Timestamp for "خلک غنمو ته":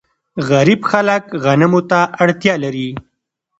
0.91-1.99